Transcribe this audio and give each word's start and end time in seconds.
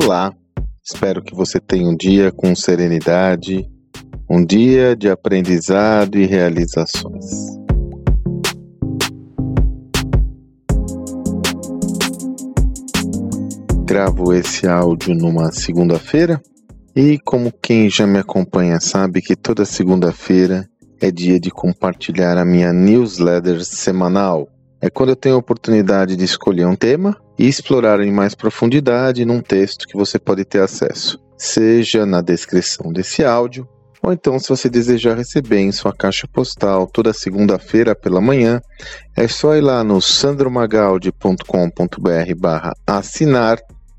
Olá, 0.00 0.32
espero 0.80 1.20
que 1.20 1.34
você 1.34 1.58
tenha 1.58 1.88
um 1.88 1.96
dia 1.96 2.30
com 2.30 2.54
serenidade, 2.54 3.68
um 4.30 4.44
dia 4.46 4.94
de 4.94 5.10
aprendizado 5.10 6.16
e 6.16 6.24
realizações. 6.24 7.26
Gravo 13.84 14.32
esse 14.32 14.68
áudio 14.68 15.16
numa 15.16 15.50
segunda-feira 15.50 16.40
e, 16.94 17.18
como 17.24 17.52
quem 17.52 17.90
já 17.90 18.06
me 18.06 18.20
acompanha 18.20 18.78
sabe, 18.78 19.20
que 19.20 19.34
toda 19.34 19.64
segunda-feira 19.64 20.64
é 21.00 21.10
dia 21.10 21.40
de 21.40 21.50
compartilhar 21.50 22.38
a 22.38 22.44
minha 22.44 22.72
newsletter 22.72 23.64
semanal. 23.64 24.48
É 24.80 24.88
quando 24.88 25.10
eu 25.10 25.16
tenho 25.16 25.34
a 25.34 25.38
oportunidade 25.38 26.16
de 26.16 26.24
escolher 26.24 26.64
um 26.64 26.76
tema 26.76 27.16
e 27.38 27.48
explorar 27.48 28.00
em 28.00 28.12
mais 28.12 28.34
profundidade 28.34 29.24
num 29.24 29.40
texto 29.40 29.88
que 29.88 29.96
você 29.96 30.18
pode 30.18 30.44
ter 30.44 30.60
acesso, 30.60 31.18
seja 31.36 32.06
na 32.06 32.20
descrição 32.20 32.92
desse 32.92 33.24
áudio, 33.24 33.66
ou 34.00 34.12
então 34.12 34.38
se 34.38 34.48
você 34.48 34.70
desejar 34.70 35.16
receber 35.16 35.58
em 35.58 35.72
sua 35.72 35.92
caixa 35.92 36.28
postal 36.32 36.86
toda 36.86 37.12
segunda-feira 37.12 37.96
pela 37.96 38.20
manhã, 38.20 38.60
é 39.16 39.26
só 39.26 39.56
ir 39.56 39.62
lá 39.62 39.82
no 39.82 40.00
sandromagaldi.com.br 40.00 42.72
assinar 42.86 43.58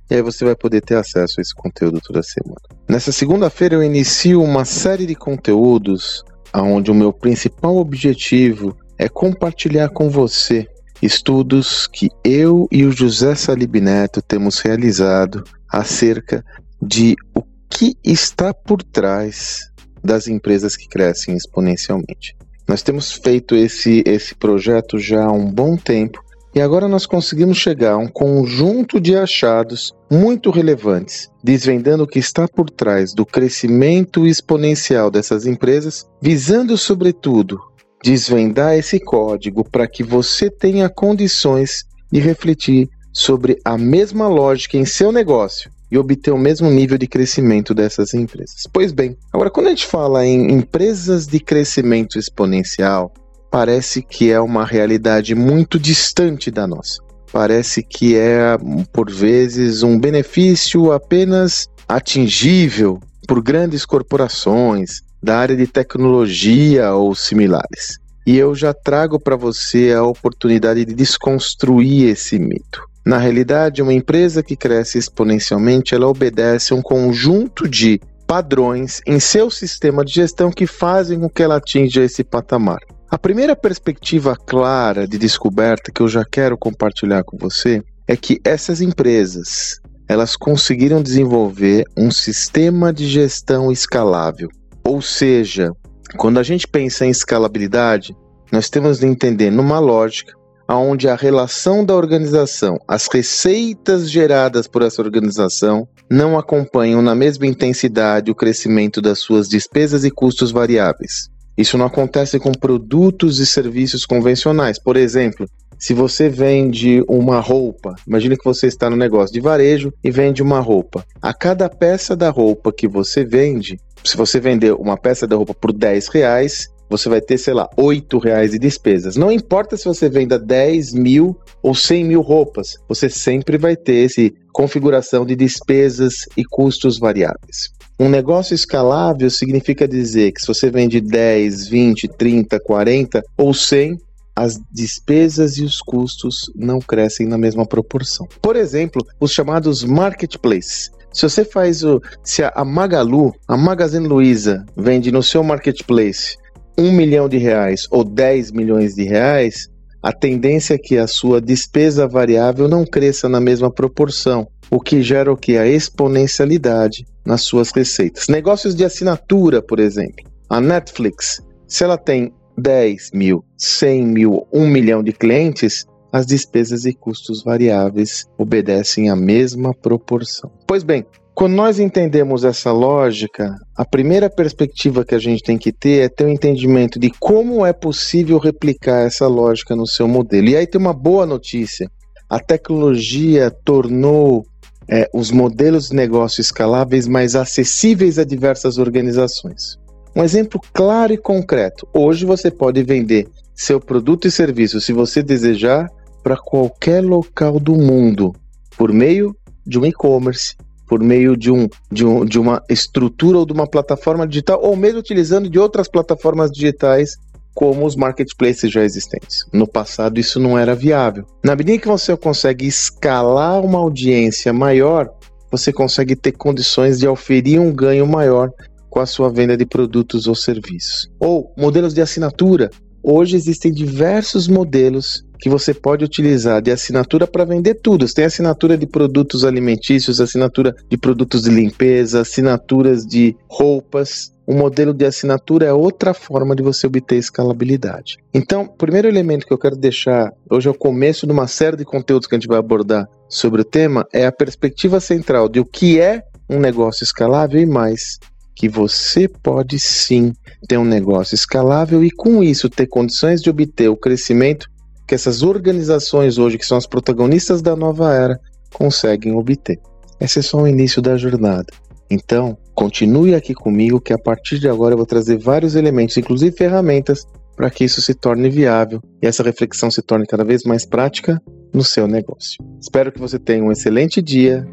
e 0.10 0.16
aí 0.16 0.22
você 0.22 0.46
vai 0.46 0.56
poder 0.56 0.80
ter 0.82 0.96
acesso 0.96 1.40
a 1.40 1.42
esse 1.42 1.54
conteúdo 1.54 2.00
toda 2.02 2.24
semana. 2.24 2.56
Nessa 2.88 3.12
segunda-feira 3.12 3.76
eu 3.76 3.84
inicio 3.84 4.42
uma 4.42 4.66
série 4.66 5.06
de 5.06 5.14
conteúdos 5.14 6.24
onde 6.56 6.90
o 6.90 6.96
meu 6.96 7.14
principal 7.14 7.78
objetivo 7.78 8.76
é 9.00 9.08
compartilhar 9.08 9.90
com 9.90 10.10
você 10.10 10.68
estudos 11.02 11.88
que 11.88 12.10
eu 12.24 12.68
e 12.70 12.84
o 12.84 12.92
José 12.92 13.34
Salib 13.34 13.80
Neto 13.80 14.22
temos 14.22 14.60
realizado 14.60 15.44
acerca 15.72 16.44
de 16.82 17.16
o 17.34 17.42
que 17.70 17.96
está 18.04 18.54
por 18.54 18.84
trás 18.84 19.72
das 20.04 20.28
empresas 20.28 20.76
que 20.76 20.90
crescem 20.90 21.36
exponencialmente. 21.36 22.36
Nós 22.68 22.84
temos 22.84 23.14
feito 23.14 23.56
esse, 23.56 24.04
esse 24.06 24.36
projeto 24.36 25.00
já 25.00 25.24
há 25.24 25.32
um 25.32 25.50
bom 25.50 25.78
tempo 25.78 26.22
e 26.54 26.60
agora 26.60 26.88
nós 26.88 27.06
conseguimos 27.06 27.58
chegar 27.58 27.94
a 27.94 27.98
um 27.98 28.08
conjunto 28.08 29.00
de 29.00 29.16
achados 29.16 29.94
muito 30.12 30.50
relevantes, 30.52 31.30
desvendando 31.44 32.04
o 32.04 32.08
que 32.08 32.20
está 32.20 32.48
por 32.48 32.70
trás 32.70 33.14
do 33.14 33.26
crescimento 33.26 34.28
exponencial 34.28 35.10
dessas 35.10 35.46
empresas, 35.46 36.06
visando, 36.22 36.78
sobretudo, 36.78 37.60
desvendar 38.04 38.78
esse 38.78 39.00
código 39.00 39.64
para 39.64 39.88
que 39.88 40.04
você 40.04 40.50
tenha 40.50 40.90
condições 40.90 41.84
de 42.12 42.20
refletir 42.20 42.90
sobre 43.14 43.60
a 43.66 43.78
mesma 43.78 44.28
lógica 44.28 44.78
em 44.78 44.86
seu 44.86 45.12
negócio 45.12 45.70
e 45.92 45.98
obter 45.98 46.32
o 46.32 46.38
mesmo 46.38 46.70
nível 46.70 46.98
de 46.98 47.08
crescimento 47.08 47.74
dessas 47.74 48.14
empresas. 48.14 48.64
Pois 48.72 48.92
bem, 48.92 49.18
agora 49.34 49.50
quando 49.50 49.68
a 49.68 49.72
gente 49.72 49.88
fala 49.88 50.26
em 50.26 50.52
empresas 50.52 51.26
de 51.26 51.40
crescimento 51.40 52.20
exponencial, 52.20 53.12
parece 53.50 54.02
que 54.02 54.32
é 54.32 54.40
uma 54.40 54.66
realidade 54.66 55.34
muito 55.34 55.80
distante 55.80 56.52
da 56.52 56.68
nossa. 56.68 57.02
Parece 57.32 57.84
que 57.84 58.16
é, 58.16 58.58
por 58.92 59.12
vezes, 59.12 59.84
um 59.84 60.00
benefício 60.00 60.92
apenas 60.92 61.68
atingível 61.88 63.00
por 63.28 63.42
grandes 63.42 63.86
corporações, 63.86 65.02
da 65.22 65.38
área 65.38 65.56
de 65.56 65.68
tecnologia 65.68 66.94
ou 66.94 67.14
similares. 67.14 68.00
E 68.26 68.38
eu 68.38 68.54
já 68.54 68.74
trago 68.74 69.20
para 69.20 69.36
você 69.36 69.92
a 69.92 70.04
oportunidade 70.04 70.86
de 70.86 70.94
desconstruir 70.94 72.10
esse 72.10 72.38
mito. 72.38 72.88
Na 73.06 73.18
realidade, 73.18 73.82
uma 73.82 73.94
empresa 73.94 74.44
que 74.44 74.56
cresce 74.56 74.98
exponencialmente, 74.98 75.96
ela 75.96 76.08
obedece 76.08 76.74
a 76.74 76.76
um 76.76 76.82
conjunto 76.82 77.68
de 77.68 78.00
padrões 78.28 79.02
em 79.08 79.20
seu 79.20 79.50
sistema 79.50 80.06
de 80.06 80.14
gestão 80.14 80.52
que 80.52 80.68
fazem 80.68 81.20
com 81.20 81.28
que 81.28 81.42
ela 81.42 81.58
atinja 81.58 82.04
esse 82.04 82.24
patamar. 82.24 82.80
A 83.10 83.18
primeira 83.18 83.56
perspectiva 83.56 84.36
clara 84.36 85.08
de 85.08 85.18
descoberta 85.18 85.92
que 85.92 86.02
eu 86.02 86.08
já 86.08 86.24
quero 86.24 86.56
compartilhar 86.56 87.24
com 87.24 87.38
você 87.38 87.82
é 88.08 88.16
que 88.16 88.40
essas 88.44 88.82
empresas, 88.82 89.80
elas 90.08 90.36
conseguiram 90.36 91.02
desenvolver 91.02 91.86
um 91.98 92.12
sistema 92.12 92.94
de 92.94 93.08
gestão 93.08 93.72
escalável 93.72 94.50
ou 94.84 95.02
seja, 95.02 95.72
quando 96.18 96.40
a 96.40 96.44
gente 96.44 96.68
pensa 96.68 97.06
em 97.06 97.10
escalabilidade, 97.10 98.16
nós 98.52 98.70
temos 98.70 99.00
de 99.00 99.06
entender 99.06 99.52
numa 99.52 99.80
lógica 99.80 100.34
onde 100.78 101.08
a 101.08 101.16
relação 101.16 101.84
da 101.84 101.96
organização, 101.96 102.78
as 102.88 103.08
receitas 103.12 104.10
geradas 104.10 104.68
por 104.68 104.84
essa 104.84 105.02
organização, 105.02 105.88
não 106.10 106.38
acompanham 106.38 107.02
na 107.02 107.16
mesma 107.16 107.48
intensidade 107.48 108.30
o 108.30 108.36
crescimento 108.36 109.02
das 109.02 109.20
suas 109.20 109.48
despesas 109.48 110.04
e 110.04 110.12
custos 110.12 110.52
variáveis. 110.52 111.30
Isso 111.58 111.78
não 111.78 111.88
acontece 111.88 112.40
com 112.40 112.52
produtos 112.52 113.40
e 113.40 113.46
serviços 113.46 114.06
convencionais. 114.06 114.82
Por 114.82 114.96
exemplo, 114.96 115.48
se 115.78 115.94
você 115.94 116.30
vende 116.30 117.04
uma 117.08 117.40
roupa, 117.40 117.96
imagine 118.06 118.38
que 118.38 118.44
você 118.44 118.68
está 118.68 118.90
no 118.90 118.96
negócio 118.96 119.34
de 119.34 119.40
varejo 119.40 119.94
e 120.04 120.12
vende 120.12 120.44
uma 120.44 120.60
roupa. 120.60 121.06
A 121.22 121.34
cada 121.34 121.70
peça 121.70 122.16
da 122.16 122.30
roupa 122.30 122.72
que 122.72 122.88
você 122.88 123.24
vende, 123.24 123.80
se 124.04 124.18
você 124.18 124.40
vender 124.40 124.74
uma 124.74 124.98
peça 124.98 125.28
da 125.28 125.36
roupa 125.36 125.54
por 125.54 125.72
10 125.72 126.08
reais, 126.08 126.70
você 126.90 127.08
vai 127.08 127.22
ter, 127.22 127.38
sei 127.38 127.54
lá, 127.54 127.70
8 127.78 128.18
reais 128.18 128.52
de 128.52 128.60
despesas. 128.60 129.16
Não 129.16 129.32
importa 129.32 129.78
se 129.78 129.86
você 129.86 130.10
venda 130.10 130.40
10 130.40 130.94
mil 130.94 131.38
ou 131.62 131.76
100 131.76 132.04
mil 132.04 132.22
roupas, 132.22 132.78
você 132.88 133.10
sempre 133.10 133.58
vai 133.58 133.76
ter 133.76 134.06
essa 134.06 134.22
configuração 134.52 135.26
de 135.26 135.36
despesas 135.36 136.26
e 136.36 136.44
custos 136.44 136.98
variáveis. 136.98 137.70
Um 138.00 138.10
negócio 138.10 138.56
escalável 138.56 139.30
significa 139.30 139.88
dizer 139.88 140.32
que 140.32 140.42
se 140.42 140.48
você 140.48 140.72
vende 140.72 141.02
10, 141.02 141.68
20, 141.68 142.08
30, 142.08 142.60
40 142.60 143.22
ou 143.38 143.54
100, 143.54 143.98
as 144.36 144.58
despesas 144.72 145.58
e 145.58 145.66
os 145.66 145.80
custos 145.82 146.50
não 146.56 146.80
crescem 146.80 147.28
na 147.28 147.38
mesma 147.38 147.66
proporção. 147.66 148.26
Por 148.42 148.56
exemplo, 148.56 149.06
os 149.20 149.34
chamados 149.34 149.84
marketplaces. 149.84 150.90
Se 151.12 151.24
você 151.24 151.44
faz 151.44 151.84
o. 151.84 152.02
Se 152.24 152.44
a 152.44 152.64
Magalu, 152.64 153.34
a 153.48 153.58
Magazine 153.58 154.08
Luiza, 154.08 154.66
vende 154.78 155.12
no 155.12 155.24
seu 155.24 155.44
marketplace 155.44 156.38
um 156.78 156.92
milhão 156.92 157.28
de 157.28 157.38
reais 157.38 157.88
ou 157.92 158.04
10 158.04 158.52
milhões 158.52 158.96
de 158.96 159.04
reais, 159.04 159.70
a 160.02 160.14
tendência 160.14 160.76
é 160.76 160.78
que 160.78 160.98
a 160.98 161.08
sua 161.08 161.42
despesa 161.42 162.08
variável 162.08 162.70
não 162.70 162.86
cresça 162.86 163.28
na 163.28 163.42
mesma 163.42 163.70
proporção, 163.70 164.48
o 164.72 164.80
que 164.80 165.02
gera 165.02 165.32
o 165.32 165.36
que? 165.36 165.58
A 165.58 165.68
exponencialidade 165.68 167.06
nas 167.26 167.42
suas 167.42 167.72
receitas. 167.72 168.28
Negócios 168.30 168.74
de 168.74 168.86
assinatura, 168.86 169.62
por 169.62 169.80
exemplo. 169.80 170.24
A 170.50 170.62
Netflix, 170.62 171.42
se 171.68 171.84
ela 171.84 171.98
tem 171.98 172.32
10 172.58 173.12
mil, 173.14 173.44
100 173.58 174.06
mil, 174.06 174.48
1 174.54 174.68
milhão 174.68 175.04
de 175.04 175.12
clientes, 175.12 175.86
as 176.12 176.26
despesas 176.26 176.86
e 176.86 176.94
custos 176.94 177.44
variáveis 177.44 178.26
obedecem 178.38 179.10
à 179.10 179.16
mesma 179.16 179.74
proporção. 179.74 180.52
Pois 180.68 180.84
bem, 180.84 181.06
quando 181.40 181.54
nós 181.54 181.80
entendemos 181.80 182.44
essa 182.44 182.72
lógica, 182.72 183.56
a 183.74 183.86
primeira 183.86 184.30
perspectiva 184.30 185.06
que 185.06 185.16
a 185.16 185.20
gente 185.20 185.42
tem 185.42 185.58
que 185.58 185.72
ter 185.72 186.04
é 186.04 186.10
ter 186.10 186.26
um 186.26 186.30
entendimento 186.30 187.00
de 187.00 187.10
como 187.20 187.66
é 187.66 187.72
possível 187.72 188.38
replicar 188.38 189.06
essa 189.06 189.26
lógica 189.26 189.76
no 189.76 189.88
seu 189.88 190.08
modelo. 190.08 190.50
E 190.50 190.58
aí 190.58 190.68
tem 190.68 190.82
uma 190.82 190.94
boa 190.94 191.26
notícia: 191.26 191.90
a 192.30 192.40
tecnologia 192.40 193.50
tornou 193.64 194.46
é, 194.90 195.10
os 195.14 195.32
modelos 195.32 195.90
de 195.90 195.96
negócio 195.96 196.42
escaláveis 196.42 197.08
mais 197.08 197.36
acessíveis 197.36 198.20
a 198.20 198.26
diversas 198.26 198.78
organizações. 198.78 199.78
Um 200.14 200.24
exemplo 200.24 200.60
claro 200.74 201.14
e 201.14 201.18
concreto: 201.18 201.88
hoje 201.94 202.26
você 202.26 202.52
pode 202.52 202.84
vender 202.84 203.30
seu 203.56 203.80
produto 203.80 204.28
e 204.28 204.32
serviço, 204.32 204.82
se 204.82 204.92
você 204.92 205.22
desejar, 205.22 205.88
para 206.24 206.38
qualquer 206.38 207.04
local 207.04 207.60
do 207.60 207.76
mundo 207.76 208.34
por 208.78 208.94
meio 208.94 209.36
de 209.66 209.78
um 209.78 209.86
e-commerce, 209.86 210.56
por 210.88 211.00
meio 211.02 211.38
de, 211.38 211.52
um, 211.52 211.68
de, 211.92 212.06
um, 212.06 212.26
de 212.26 212.40
uma 212.40 212.64
estrutura 212.70 213.38
ou 213.38 213.46
de 213.46 213.54
uma 213.54 213.68
plataforma 213.68 214.28
digital, 214.28 214.60
ou 214.64 214.76
mesmo 214.76 215.00
utilizando 215.00 215.50
de 215.50 215.60
outras 215.60 215.88
plataformas 215.88 216.50
digitais 216.50 217.18
como 217.54 217.86
os 217.86 217.96
marketplaces 217.96 218.72
já 218.72 218.84
existentes. 218.84 219.46
No 219.52 219.68
passado 219.68 220.20
isso 220.20 220.40
não 220.40 220.58
era 220.58 220.74
viável. 220.74 221.26
Na 221.44 221.56
medida 221.56 221.78
que 221.78 221.88
você 221.88 222.16
consegue 222.16 222.66
escalar 222.66 223.64
uma 223.64 223.80
audiência 223.80 224.54
maior, 224.54 225.10
você 225.52 225.74
consegue 225.74 226.16
ter 226.16 226.32
condições 226.32 227.00
de 227.00 227.08
oferir 227.08 227.60
um 227.60 227.72
ganho 227.72 228.08
maior 228.08 228.52
com 228.90 229.00
a 229.00 229.06
sua 229.06 229.30
venda 229.30 229.58
de 229.58 229.66
produtos 229.66 230.26
ou 230.26 230.36
serviços. 230.36 231.10
Ou 231.20 231.54
modelos 231.58 231.94
de 231.94 232.02
assinatura. 232.02 232.70
Hoje 233.04 233.36
existem 233.36 233.72
diversos 233.72 234.48
modelos 234.48 235.24
que 235.40 235.50
você 235.50 235.74
pode 235.74 236.04
utilizar 236.04 236.62
de 236.62 236.70
assinatura 236.70 237.26
para 237.26 237.46
vender 237.46 237.76
tudo. 237.76 238.08
Você 238.08 238.16
tem 238.16 238.26
assinatura 238.26 238.78
de 238.78 238.86
produtos 238.86 239.46
alimentícios, 239.46 240.20
assinatura 240.20 240.76
de 240.90 240.98
produtos 240.98 241.44
de 241.44 241.50
limpeza, 241.50 242.22
assinaturas 242.22 243.06
de 243.06 243.36
roupas. 243.48 244.34
o 244.46 244.54
modelo 244.56 244.96
de 244.96 245.06
assinatura 245.06 245.68
é 245.68 245.72
outra 245.72 246.12
forma 246.12 246.56
de 246.56 246.64
você 246.64 246.88
obter 246.88 247.18
escalabilidade. 247.18 248.18
Então, 248.34 248.64
o 248.64 248.78
primeiro 248.78 249.08
elemento 249.08 249.46
que 249.46 249.54
eu 249.54 249.60
quero 249.60 249.76
deixar, 249.76 250.34
hoje 250.50 250.68
é 250.68 250.72
o 250.72 250.74
começo 250.74 251.28
de 251.28 251.32
uma 251.32 251.46
série 251.46 251.78
de 251.78 251.86
conteúdos 251.86 252.28
que 252.28 252.34
a 252.34 252.40
gente 252.40 252.48
vai 252.48 252.58
abordar 252.58 253.08
sobre 253.30 253.62
o 253.62 253.64
tema, 253.64 254.08
é 254.12 254.26
a 254.26 254.32
perspectiva 254.32 255.00
central 255.00 255.48
de 255.48 255.60
o 255.60 255.66
que 255.66 256.00
é 256.00 256.24
um 256.50 256.60
negócio 256.60 257.04
escalável 257.04 257.62
e 257.62 257.66
mais, 257.68 258.18
que 258.60 258.68
você 258.68 259.26
pode 259.26 259.80
sim 259.80 260.34
ter 260.68 260.78
um 260.78 260.84
negócio 260.84 261.34
escalável 261.34 262.04
e 262.04 262.12
com 262.12 262.44
isso 262.44 262.70
ter 262.70 262.88
condições 262.88 263.42
de 263.42 263.50
obter 263.50 263.88
o 263.88 263.96
crescimento 263.96 264.68
que 265.08 265.16
essas 265.16 265.42
organizações 265.42 266.38
hoje, 266.38 266.58
que 266.58 266.66
são 266.66 266.78
as 266.78 266.86
protagonistas 266.86 267.62
da 267.62 267.74
nova 267.74 268.14
era, 268.14 268.38
conseguem 268.74 269.34
obter. 269.34 269.80
Esse 270.20 270.40
é 270.40 270.42
só 270.42 270.58
o 270.58 270.68
início 270.68 271.02
da 271.02 271.16
jornada. 271.16 271.68
Então, 272.12 272.58
continue 272.76 273.34
aqui 273.34 273.54
comigo 273.54 274.02
que 274.02 274.12
a 274.12 274.20
partir 274.20 274.60
de 274.60 274.68
agora 274.68 274.94
eu 274.94 274.98
vou 274.98 275.06
trazer 275.06 275.38
vários 275.38 275.76
elementos, 275.76 276.18
inclusive 276.18 276.54
ferramentas, 276.54 277.26
para 277.56 277.70
que 277.70 277.86
isso 277.86 278.02
se 278.02 278.14
torne 278.14 278.50
viável 278.50 279.02
e 279.24 279.28
essa 279.28 279.42
reflexão 279.42 279.90
se 279.90 280.02
torne 280.02 280.28
cada 280.28 280.44
vez 280.44 280.64
mais 280.66 280.86
prática 280.86 281.42
no 281.74 281.84
seu 281.84 282.08
negócio. 282.08 282.58
Espero 282.78 283.10
que 283.10 283.22
você 283.22 283.40
tenha 283.40 283.64
um 283.64 283.72
excelente 283.72 284.22
dia 284.22 284.68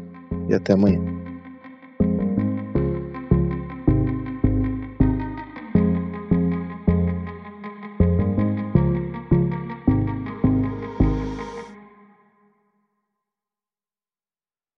e 0.49 0.53
até 0.53 0.73
amanhã. 0.73 1.26